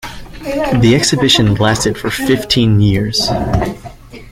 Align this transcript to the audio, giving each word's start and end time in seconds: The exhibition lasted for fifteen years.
The 0.81 0.93
exhibition 0.95 1.53
lasted 1.53 1.95
for 1.95 2.09
fifteen 2.09 2.79
years. 2.81 3.29